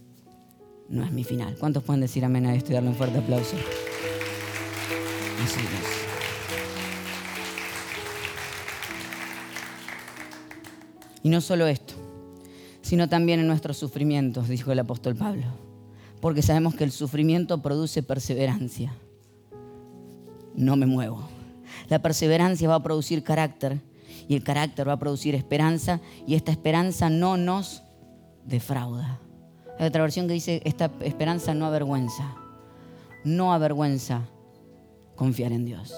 [0.88, 1.56] no es mi final.
[1.58, 3.56] ¿Cuántos pueden decir amén a esto y darle un fuerte aplauso?
[11.22, 11.94] Y no solo esto,
[12.80, 15.71] sino también en nuestros sufrimientos, dijo el apóstol Pablo
[16.22, 18.94] porque sabemos que el sufrimiento produce perseverancia.
[20.54, 21.28] No me muevo.
[21.88, 23.80] La perseverancia va a producir carácter
[24.28, 27.82] y el carácter va a producir esperanza y esta esperanza no nos
[28.44, 29.18] defrauda.
[29.80, 32.36] Hay otra versión que dice, esta esperanza no avergüenza.
[33.24, 34.22] No avergüenza
[35.16, 35.92] confiar en Dios.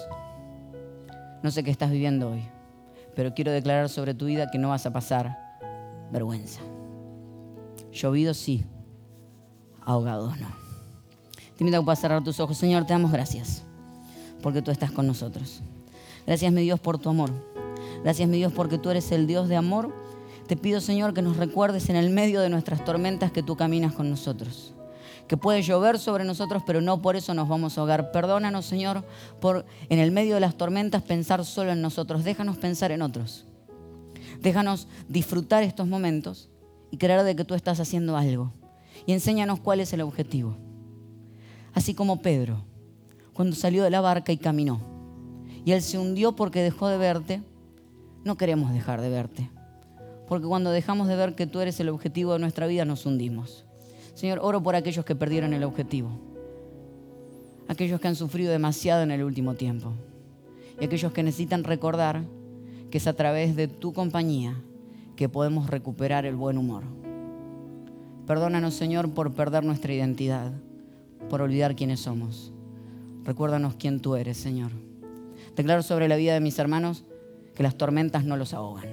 [1.43, 2.41] No sé qué estás viviendo hoy,
[3.15, 5.37] pero quiero declarar sobre tu vida que no vas a pasar
[6.11, 6.61] vergüenza.
[7.91, 8.65] Llovido sí,
[9.85, 10.47] ahogados no.
[11.57, 12.57] Te invito a cerrar tus ojos.
[12.57, 13.63] Señor, te damos gracias
[14.41, 15.61] porque tú estás con nosotros.
[16.27, 17.31] Gracias, mi Dios, por tu amor.
[18.03, 19.93] Gracias, mi Dios, porque tú eres el Dios de amor.
[20.47, 23.93] Te pido, Señor, que nos recuerdes en el medio de nuestras tormentas que tú caminas
[23.93, 24.73] con nosotros.
[25.27, 28.11] Que puede llover sobre nosotros, pero no por eso nos vamos a ahogar.
[28.11, 29.03] Perdónanos, Señor,
[29.39, 32.23] por en el medio de las tormentas pensar solo en nosotros.
[32.23, 33.45] Déjanos pensar en otros.
[34.41, 36.49] Déjanos disfrutar estos momentos
[36.91, 38.51] y creer de que tú estás haciendo algo
[39.05, 40.55] y enséñanos cuál es el objetivo.
[41.73, 42.63] Así como Pedro,
[43.33, 44.79] cuando salió de la barca y caminó,
[45.65, 47.41] y él se hundió porque dejó de verte,
[48.23, 49.49] no queremos dejar de verte,
[50.27, 53.65] porque cuando dejamos de ver que tú eres el objetivo de nuestra vida, nos hundimos.
[54.13, 56.09] Señor, oro por aquellos que perdieron el objetivo,
[57.67, 59.93] aquellos que han sufrido demasiado en el último tiempo,
[60.79, 62.23] y aquellos que necesitan recordar
[62.89, 64.55] que es a través de tu compañía
[65.15, 66.83] que podemos recuperar el buen humor.
[68.27, 70.51] Perdónanos, Señor, por perder nuestra identidad,
[71.29, 72.51] por olvidar quiénes somos.
[73.23, 74.71] Recuérdanos quién tú eres, Señor.
[75.55, 77.03] Declaro sobre la vida de mis hermanos
[77.53, 78.89] que las tormentas no los ahogan.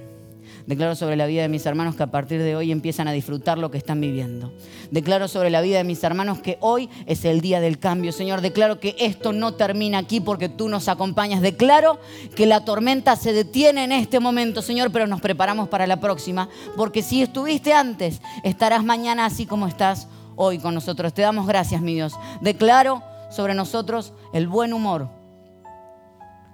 [0.65, 3.57] Declaro sobre la vida de mis hermanos que a partir de hoy empiezan a disfrutar
[3.57, 4.53] lo que están viviendo.
[4.91, 8.13] Declaro sobre la vida de mis hermanos que hoy es el día del cambio.
[8.13, 11.41] Señor, declaro que esto no termina aquí porque tú nos acompañas.
[11.41, 11.99] Declaro
[12.35, 16.47] que la tormenta se detiene en este momento, Señor, pero nos preparamos para la próxima.
[16.77, 21.13] Porque si estuviste antes, estarás mañana así como estás hoy con nosotros.
[21.13, 22.13] Te damos gracias, mi Dios.
[22.39, 25.09] Declaro sobre nosotros el buen humor,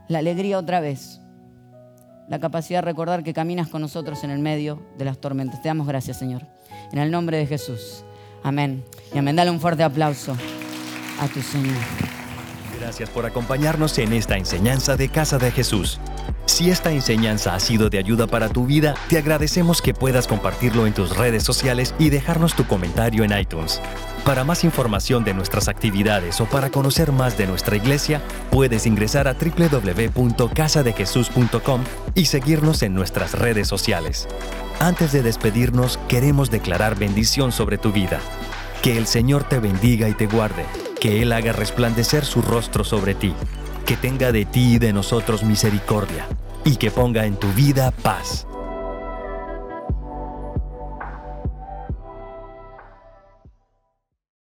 [0.07, 1.19] la alegría otra vez
[2.29, 5.61] la capacidad de recordar que caminas con nosotros en el medio de las tormentas.
[5.61, 6.43] Te damos gracias, Señor.
[6.91, 8.05] En el nombre de Jesús.
[8.43, 8.85] Amén.
[9.13, 9.35] Y amén.
[9.35, 10.37] Dale un fuerte aplauso
[11.19, 11.75] a tu Señor.
[12.79, 15.99] Gracias por acompañarnos en esta enseñanza de Casa de Jesús.
[16.59, 20.87] Si esta enseñanza ha sido de ayuda para tu vida, te agradecemos que puedas compartirlo
[20.87, 23.81] en tus redes sociales y dejarnos tu comentario en iTunes.
[24.25, 29.29] Para más información de nuestras actividades o para conocer más de nuestra iglesia, puedes ingresar
[29.29, 31.83] a www.casadejesús.com
[32.13, 34.27] y seguirnos en nuestras redes sociales.
[34.81, 38.19] Antes de despedirnos, queremos declarar bendición sobre tu vida.
[38.81, 40.65] Que el Señor te bendiga y te guarde,
[40.99, 43.33] que Él haga resplandecer su rostro sobre ti,
[43.85, 46.27] que tenga de ti y de nosotros misericordia,
[46.65, 48.48] y que ponga en tu vida paz.